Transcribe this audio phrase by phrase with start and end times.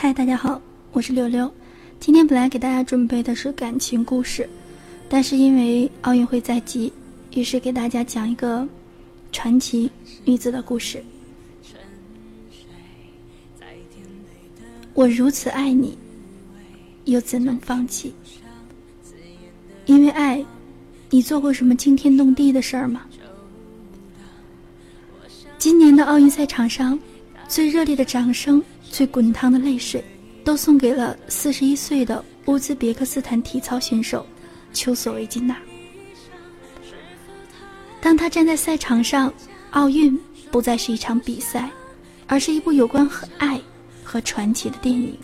[0.00, 0.62] 嗨，大家好，
[0.92, 1.52] 我是六六。
[1.98, 4.48] 今天本来给大家准备的是感情故事，
[5.08, 6.92] 但是因为奥运会在即，
[7.34, 8.64] 于是给大家讲一个
[9.32, 9.90] 传奇
[10.24, 11.02] 女子的故事。
[14.94, 15.98] 我如此爱你，
[17.06, 18.14] 又怎能放弃？
[19.86, 20.46] 因为爱，
[21.10, 23.04] 你做过什么惊天动地的事儿吗？
[25.58, 26.96] 今年的奥运赛场上，
[27.48, 28.62] 最热烈的掌声。
[28.90, 30.04] 最滚烫的泪水，
[30.44, 34.26] 都送给了四十一岁的乌兹别克斯坦体操选手
[34.72, 35.56] 丘索维金娜。
[38.00, 39.32] 当他站在赛场上，
[39.70, 40.18] 奥运
[40.50, 41.70] 不再是一场比赛，
[42.26, 43.60] 而是一部有关爱
[44.02, 45.16] 和传奇的电影。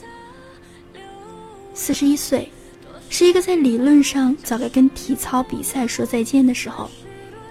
[1.73, 2.51] 四十一岁，
[3.09, 6.91] 是一个在理论上早该跟体操比赛说再见的时候，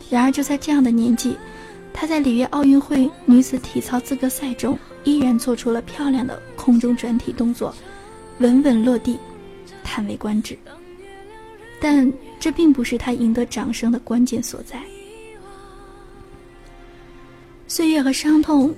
[0.10, 1.36] 然而就在这样的年纪，
[1.94, 4.78] 他在里约奥运会女子体操资格赛中。
[5.04, 7.74] 依然做出了漂亮的空中转体动作，
[8.40, 9.18] 稳稳落地，
[9.84, 10.58] 叹为观止。
[11.80, 14.82] 但这并不是他赢得掌声的关键所在。
[17.68, 18.74] 岁月和伤痛，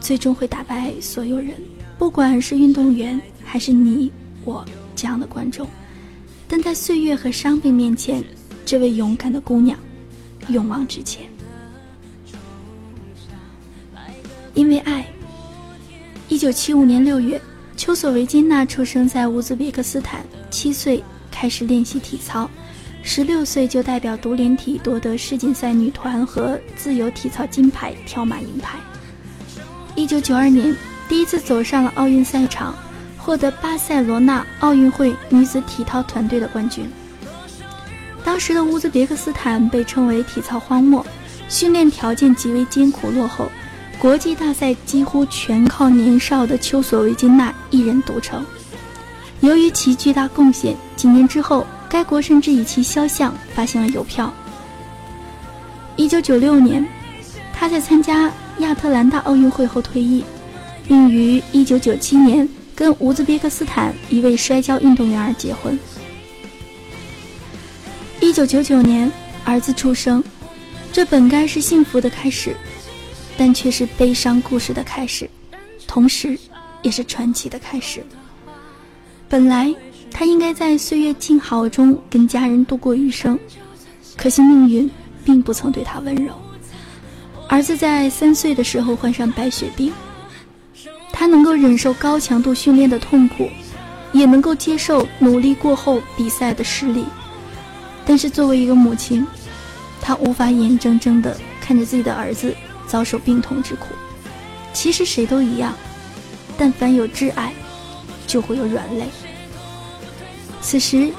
[0.00, 1.54] 最终会打败所有人，
[1.98, 4.12] 不管是运动员还是你
[4.44, 5.66] 我这样的观众。
[6.46, 8.22] 但在岁月和伤病面前，
[8.64, 9.76] 这位勇敢的姑娘，
[10.48, 11.28] 勇往直前，
[14.54, 15.04] 因为爱。
[16.36, 17.40] 一九七五年六月，
[17.78, 20.22] 丘索维金娜出生在乌兹别克斯坦。
[20.50, 22.46] 七岁开始练习体操，
[23.02, 28.78] 十六岁就代表独联体夺得世锦赛女团和自由体操金牌、跳马银牌。
[29.94, 30.76] 一九九二年，
[31.08, 32.74] 第一次走上了奥运赛场，
[33.16, 36.86] 获得巴塞罗那奥运会女子体操团队的冠军。
[38.22, 41.02] 当时的乌兹别克斯坦被称为体操荒漠，
[41.48, 43.50] 训练条件极为艰苦落后。
[43.98, 48.44] 国际大赛几乎全靠年少的丘索维金娜一人独撑。
[49.40, 54.32] 由于其巨大贡献，几年之后，该国甚至以其肖像发行了邮票。
[55.96, 56.86] 一九九六年，
[57.54, 60.22] 他在参加亚特兰大奥运会后退役，
[60.86, 65.78] 并于一九九七年跟乌兹别克斯坦一位摔跤运动员而结婚。
[68.20, 69.10] 一九九九年，
[69.44, 70.22] 儿子出生，
[70.92, 72.54] 这本该是幸福的开始。
[73.36, 75.28] 但却是悲伤故事的开始，
[75.86, 76.38] 同时，
[76.82, 78.04] 也是传奇的开始。
[79.28, 79.74] 本来
[80.10, 83.38] 他应该在岁月静好中跟家人度过余生，
[84.16, 84.90] 可惜命运
[85.24, 86.32] 并不曾对他温柔。
[87.48, 89.92] 儿子在三岁的时候患上白血病，
[91.12, 93.48] 他能够忍受高强度训练的痛苦，
[94.12, 97.04] 也能够接受努力过后比赛的失利。
[98.04, 99.26] 但是作为一个母亲，
[100.00, 102.54] 她无法眼睁睁地看着自己的儿子。
[102.86, 103.86] 遭受病痛之苦，
[104.72, 105.74] 其实谁都一样，
[106.56, 107.52] 但凡有挚爱，
[108.26, 109.06] 就会有软肋。
[110.60, 111.10] 此时，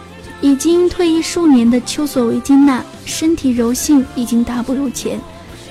[0.42, 5.20] 已经退役数年的丘索维金娜身体柔性已经大不如前，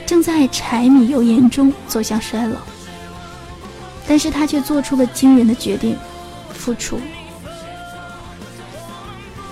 [0.04, 2.56] 正在柴米油盐中走向衰老。
[4.08, 5.96] 但是她却做出了惊人的决定，
[6.52, 6.98] 付出。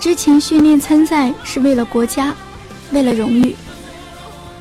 [0.01, 2.35] 之前训练参赛是为了国家，
[2.93, 3.57] 为了荣誉，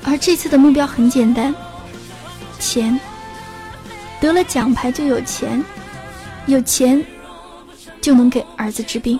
[0.04, 1.54] 而这次的目标很简单。
[2.60, 3.00] 钱，
[4.20, 5.64] 得了奖牌就有钱，
[6.48, 7.04] 有钱
[8.02, 9.20] 就能给儿子治病。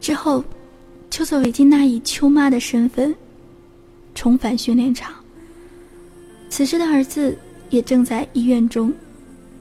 [0.00, 0.42] 之后，
[1.10, 3.14] 丘索维金娜以秋妈的身份
[4.14, 5.14] 重返训练场。
[6.48, 8.92] 此时的儿子也正在医院中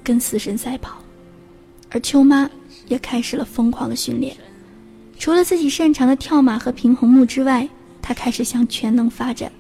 [0.04, 0.98] 跟死神赛跑，
[1.92, 2.50] 而秋妈
[2.88, 4.36] 也开始了疯狂的训练。
[5.20, 7.68] 除了自己擅长的跳马和平衡木之外，
[8.02, 9.52] 他开始向全能发展，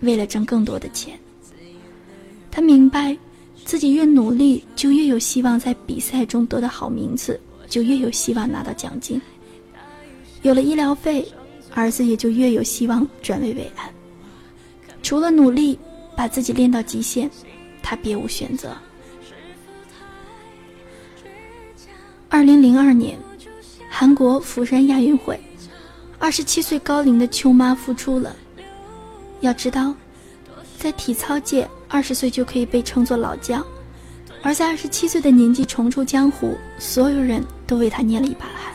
[0.00, 1.18] 为了挣更多的钱。
[2.48, 3.14] 他明白，
[3.64, 7.38] 自己越努力，就越有希望在比赛中得到好名次，
[7.68, 9.20] 就越有希望拿到奖金。
[10.42, 11.26] 有了医疗费，
[11.74, 13.90] 儿子也就越有希望转危为安。
[15.02, 15.76] 除了努力
[16.16, 17.28] 把自己练到极限，
[17.82, 18.76] 他别无选择。
[22.28, 23.18] 二零零二年。
[23.96, 25.38] 韩国釜山亚运会，
[26.18, 28.34] 二十七岁高龄的秋妈复出了。
[29.40, 29.94] 要知道，
[30.76, 33.64] 在体操界，二十岁就可以被称作老将，
[34.42, 38.74] 而在二十七岁的年纪重出江湖，所有人都为他捏了一把汗。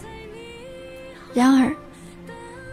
[1.34, 1.76] 然而，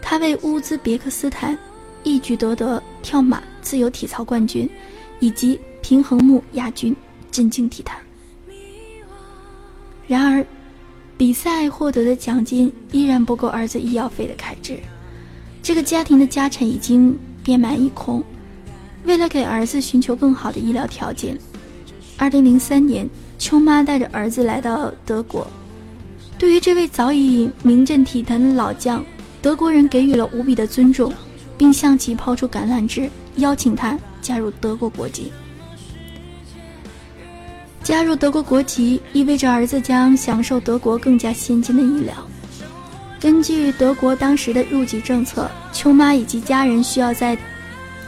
[0.00, 1.58] 他为乌兹别克斯坦
[2.04, 4.70] 一举夺得跳马自由体操冠军，
[5.18, 6.94] 以及平衡木亚军，
[7.28, 7.98] 震惊体坛。
[10.06, 10.46] 然而。
[11.18, 14.78] 比赛获得的奖金依然不够儿子医药费的开支，
[15.62, 18.22] 这个家庭的家产已经变满一空，
[19.04, 21.38] 为了给儿子寻求更好的医疗条件
[22.18, 23.08] ，2003年，
[23.38, 25.46] 秋妈带着儿子来到德国。
[26.38, 29.02] 对于这位早已名震体坛的老将，
[29.40, 31.10] 德国人给予了无比的尊重，
[31.56, 35.32] 并向其抛出橄榄枝，邀请他加入德国国籍。
[37.86, 42.12] 加入德国国籍意味着儿子将享受德国更加先进的医疗。
[43.20, 47.38] 根据德国当时的入籍政策，秋妈以及家人需要在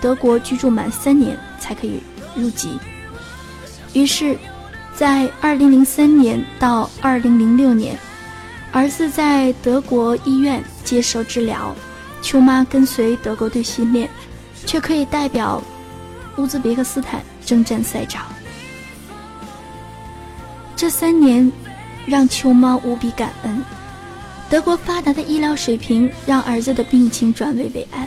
[0.01, 2.03] 德国居住满三年才可以
[2.35, 2.77] 入籍。
[3.93, 4.37] 于是，
[4.97, 7.97] 在2003年到2006年。
[8.73, 11.73] 儿子在德国医院接受治疗，
[12.21, 14.11] 秋妈跟随德国队训练，
[14.67, 15.63] 却可以代表
[16.37, 18.27] 乌兹别克斯坦征战赛场。
[20.79, 21.51] 这三年
[22.07, 23.65] 让秋妈无比感恩。
[24.49, 28.07] 德国发达的医疗水平让儿子的病情转危为安，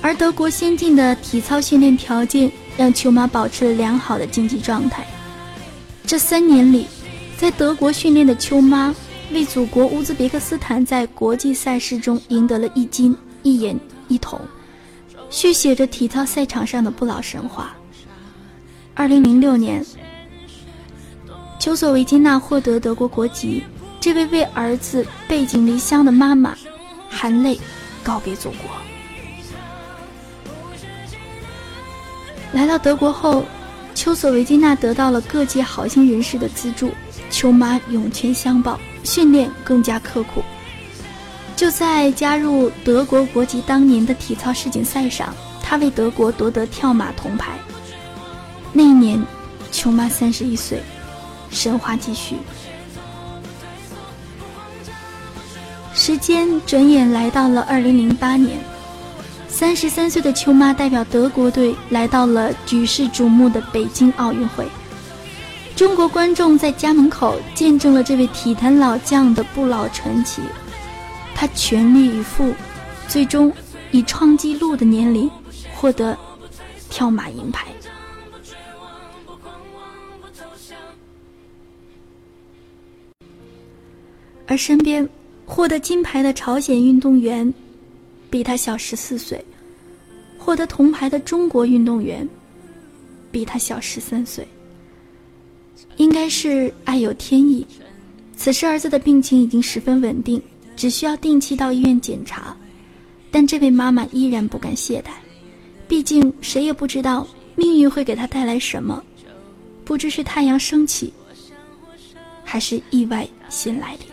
[0.00, 5.06] 而德国先进的体操训练条件让秋妈保持了良好的竞技状态。
[6.04, 6.88] 这三年里，
[7.36, 8.92] 在德国训练的秋妈。
[9.32, 14.38] 为祖国乌兹别克斯坦在国际赛事中赢得了一金一银一铜，
[15.30, 17.74] 续写着体操赛场上的不老神话。
[18.92, 19.82] 二零零六年，
[21.62, 23.62] 丘索维金娜获得德国国籍，
[24.00, 26.56] 这位为儿子背井离乡的妈妈，
[27.08, 27.56] 含泪
[28.02, 28.68] 告别祖国。
[32.50, 33.44] 来到德国后，
[33.94, 36.90] 丘索维金娜得到了各界好心人士的资助，
[37.30, 38.76] 秋妈涌泉相报。
[39.04, 40.42] 训练更加刻苦。
[41.54, 45.32] 就在加入德国国籍当年的体操世锦赛上，
[45.62, 47.52] 他为德国夺得跳马铜牌。
[48.72, 49.24] 那一年，
[49.70, 50.82] 秋妈三十一岁，
[51.52, 52.36] 神话继续。
[55.94, 58.58] 时间转眼来到了二零零八年，
[59.46, 64.66] 三十三岁的秋妈代表德国队来到了举世瞩目的北京奥运会。
[65.76, 70.42] 中国观众在家门口见证了这位体坛老将的不老传奇，
[71.34, 72.54] 他全力以赴，
[73.06, 73.52] 最终
[73.90, 75.30] 以创纪录的年龄
[75.74, 76.16] 获得
[76.88, 77.66] 跳马银牌。
[84.52, 85.08] 而身边
[85.46, 87.50] 获得金牌的朝鲜运动员
[88.28, 89.42] 比他小十四岁，
[90.36, 92.28] 获得铜牌的中国运动员
[93.30, 94.46] 比他小十三岁。
[95.96, 97.66] 应该是爱有天意。
[98.36, 100.42] 此时儿子的病情已经十分稳定，
[100.76, 102.54] 只需要定期到医院检查。
[103.30, 105.12] 但这位妈妈依然不敢懈怠，
[105.88, 107.26] 毕竟谁也不知道
[107.56, 109.02] 命运会给她带来什么，
[109.82, 111.10] 不知是太阳升起，
[112.44, 114.11] 还是意外先来临。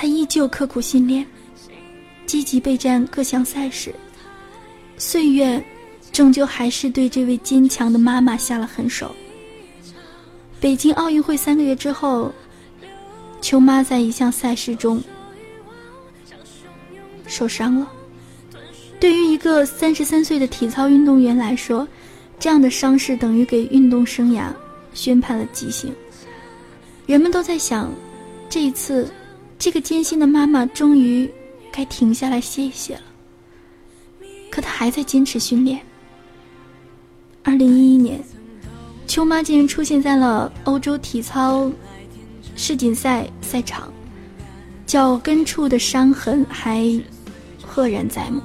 [0.00, 1.26] 他依旧刻苦训练，
[2.24, 3.94] 积极备战各项赛事。
[4.96, 5.62] 岁月。
[6.10, 9.14] 终究还是对这位坚强的妈妈下了狠手。
[10.58, 12.32] 北京奥运会三个月之后，
[13.40, 15.00] 秋妈在一项赛事中
[17.28, 17.88] 受伤了。
[18.98, 21.86] 对于一个三十三岁的体操运动员来说，
[22.40, 24.52] 这样的伤势等于给运动生涯
[24.92, 25.94] 宣判了极刑。
[27.06, 27.88] 人们都在想，
[28.48, 29.08] 这一次，
[29.60, 31.30] 这个艰辛的妈妈终于
[31.70, 33.02] 该停下来歇一歇了。
[34.50, 35.78] 可她还在坚持训练。
[37.42, 38.18] 二零一一年，
[39.06, 41.70] 秋妈竟然出现在了欧洲体操
[42.56, 43.92] 世锦赛赛场，
[44.86, 46.98] 脚跟处的伤痕还
[47.62, 48.40] 赫然在目。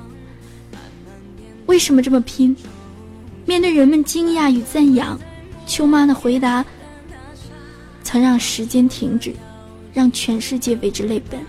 [1.65, 2.53] 为什么这么拼？
[3.45, 5.17] 面对人们惊讶与赞扬，
[5.65, 6.65] 秋妈的回答
[8.03, 9.33] 曾让时间停止，
[9.95, 11.39] 让全世界为之泪奔。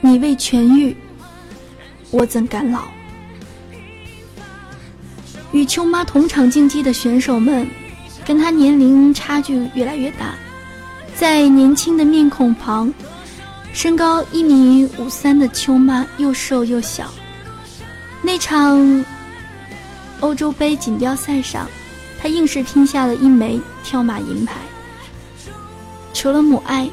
[0.00, 0.96] 你为痊愈，
[2.10, 2.84] 我怎敢老？
[5.50, 7.68] 与秋妈同场竞技的选手们，
[8.24, 10.34] 跟她年龄差距越来越大。
[11.14, 12.92] 在年轻的面孔旁，
[13.72, 17.12] 身高一米五三的秋妈又瘦又小。
[18.22, 19.04] 那场
[20.20, 21.68] 欧洲杯锦标赛上，
[22.20, 24.54] 她硬是拼下了一枚跳马银牌。
[26.22, 26.88] 除了母爱，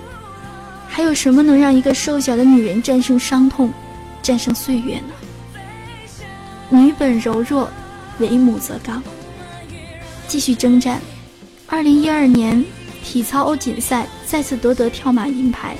[0.88, 3.71] 还有什么能让一个瘦小的女人战胜伤痛，
[4.24, 5.13] 战胜岁月呢？
[6.71, 7.69] 女本柔弱。
[8.17, 9.03] 为母则刚，
[10.27, 11.00] 继续征战。
[11.67, 12.65] 二零一二年
[13.03, 15.77] 体操欧锦赛再次夺得跳马银牌，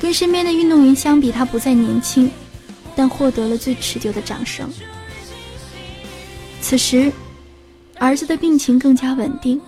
[0.00, 2.30] 跟身边的运动员相比，他不再年轻，
[2.96, 4.66] 但获得了最持久的掌声。
[6.62, 7.12] 此时，
[7.98, 9.60] 儿子的病情更加稳定，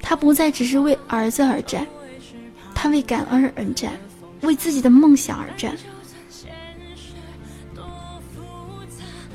[0.00, 1.86] 他不再只是为儿子而战，
[2.82, 3.92] 他为感恩而战，
[4.40, 5.72] 为自己的梦想而战。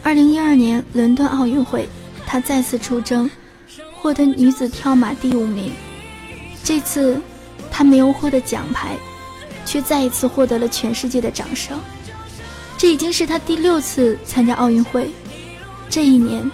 [0.03, 1.87] 二零一二年伦敦奥运会，
[2.25, 3.31] 她再次出征，
[3.95, 5.71] 获得女子跳马第五名。
[6.61, 7.21] 这次，
[7.71, 8.97] 她没有获得奖牌，
[9.65, 11.79] 却再一次获得了全世界的掌声。
[12.77, 15.09] 这已经是她第六次参加奥运会。
[15.89, 16.51] 这一年，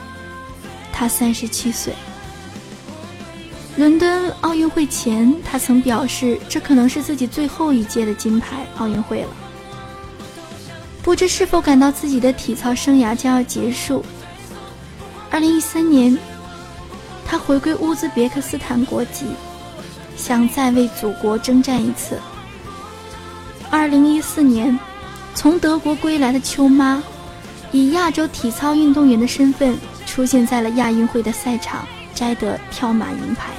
[0.92, 1.92] 她三十七岁。
[3.76, 9.30] 伦敦奥运会前，她曾表示，这可能是自己最后一届的金牌奥运会了。
[11.02, 14.06] 不知是否感到自己的体操生涯将要结束。
[15.32, 16.16] 二零一三年，
[17.26, 19.26] 他回归乌兹别克斯坦国籍，
[20.16, 22.20] 想再为祖国征战一次。
[23.72, 24.78] 二零一四年，
[25.34, 27.02] 从德国归来的秋妈，
[27.72, 29.76] 以亚洲体操运动员的身份
[30.06, 33.54] 出现在了亚运会的赛场，摘得跳马银牌。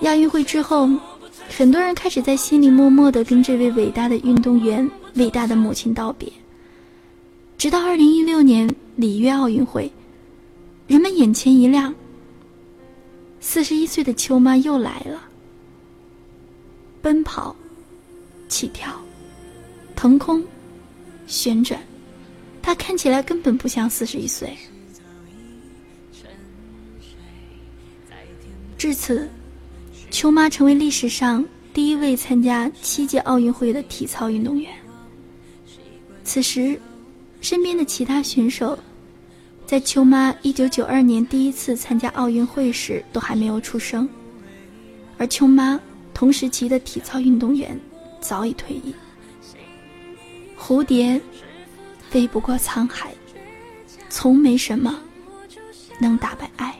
[0.00, 0.88] 亚运会之后，
[1.48, 4.88] 很多人开始在心里默默的跟这位伟大的运动员。
[5.14, 6.28] 伟大的母亲道别。
[7.56, 9.90] 直到二零一六年里约奥运会，
[10.88, 11.94] 人们眼前一亮。
[13.40, 15.22] 四十一岁的秋妈又来了。
[17.00, 17.54] 奔跑、
[18.48, 18.92] 起跳、
[19.94, 20.44] 腾空、
[21.28, 21.80] 旋转，
[22.60, 24.56] 她看起来根本不像四十一岁。
[28.84, 29.26] 至此，
[30.10, 34.70] 秋妈成为历史上第一位参加七届奥运会的体操运动员。
[36.22, 36.78] 此时，
[37.40, 38.78] 身边的其他选手，
[39.64, 44.06] 在秋妈一九九二年第一次参加奥运会时都还没有出生，
[45.16, 45.80] 而秋妈
[46.12, 47.80] 同时期的体操运动员
[48.20, 48.94] 早已退役。
[50.58, 51.18] 蝴蝶
[52.10, 53.14] 飞不过沧海，
[54.10, 55.00] 从没什么
[55.98, 56.76] 能打败爱。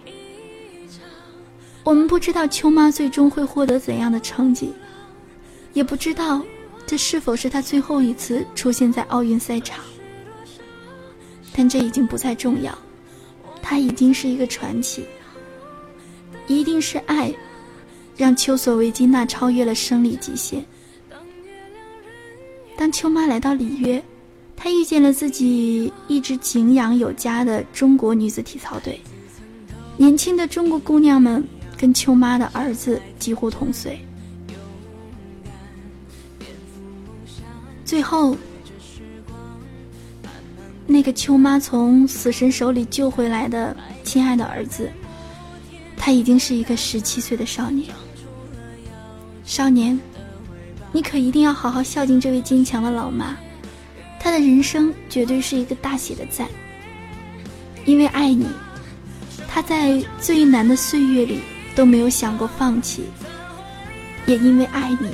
[1.84, 4.72] 我们不知道秋妈最终会获得怎样的成绩，
[5.74, 6.42] 也不知道。
[6.86, 9.82] 这是否是她最后一次出现在奥运赛场？
[11.56, 12.76] 但这已经不再重要，
[13.62, 15.04] 她已经是一个传奇。
[16.46, 17.32] 一定是爱，
[18.16, 20.62] 让丘索维金娜超越了生理极限。
[22.76, 24.02] 当秋妈来到里约，
[24.54, 29.00] 她遇见了自己一直敬仰有加的中国女子体操队。
[29.96, 31.42] 年轻的中国姑娘们
[31.76, 33.98] 跟秋妈的儿子几乎同岁。
[37.84, 38.36] 最后，
[40.86, 44.90] 那个秋妈从死神手里救回来的亲爱的儿子，
[45.96, 47.94] 他已经是一个十七岁的少年。
[49.44, 49.98] 少年，
[50.92, 53.36] 你可一定要好好孝敬这位坚强的老妈，
[54.18, 56.48] 她的人生绝对是一个大写的赞。
[57.84, 58.46] 因为爱你，
[59.46, 61.40] 她在最难的岁月里
[61.74, 63.02] 都没有想过放弃；
[64.26, 65.10] 也因为爱你，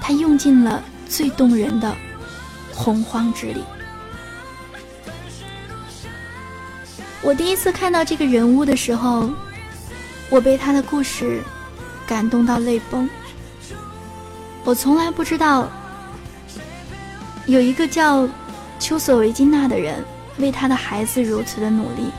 [0.00, 1.94] 他用尽了最动人的。
[2.76, 3.62] 洪荒之力。
[7.22, 9.30] 我第一次看到这个人物的时候，
[10.28, 11.40] 我被他的故事
[12.04, 13.08] 感动到泪崩。
[14.64, 15.70] 我从来不知道，
[17.46, 18.28] 有一个叫
[18.80, 20.04] 丘索维金娜的人
[20.38, 22.10] 为他的孩子如此的努力。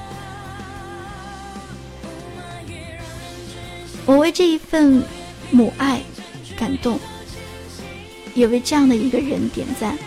[4.05, 5.03] 我为这一份
[5.51, 6.01] 母爱
[6.55, 7.00] 感动，
[8.33, 9.97] 也为这样的一个人点赞。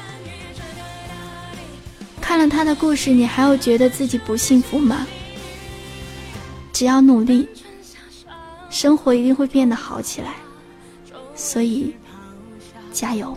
[2.21, 5.07] 看了他的故事，你还有觉得自己不幸福吗？
[6.73, 7.49] 只要努力，
[8.71, 10.35] 生活一定会变得好起来。
[11.35, 11.95] 所以，
[12.93, 13.37] 加油！